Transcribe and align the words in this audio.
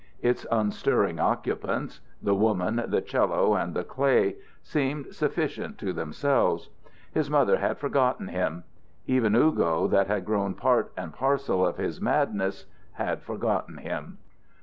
Its 0.23 0.47
unstirring 0.51 1.19
occupants, 1.19 2.01
the 2.23 2.33
woman, 2.33 2.83
the 2.87 3.01
'cello, 3.03 3.53
and 3.53 3.75
the 3.75 3.83
clay, 3.83 4.35
seemed 4.63 5.13
sufficient 5.13 5.77
to 5.77 5.93
themselves. 5.93 6.69
His 7.13 7.29
mother 7.29 7.57
had 7.59 7.77
forgotten 7.77 8.29
him. 8.29 8.63
Even 9.05 9.35
"Ugo," 9.35 9.85
that 9.89 10.07
had 10.07 10.25
grown 10.25 10.55
part 10.55 10.91
and 10.97 11.13
parcel 11.13 11.63
of 11.63 11.77
his 11.77 12.01
madness, 12.01 12.65
had 12.93 13.21
forgotten 13.21 13.77
him. 13.77 14.17